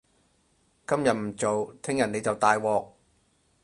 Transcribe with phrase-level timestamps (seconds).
[0.87, 2.93] 今日唔做，聽日你就大鑊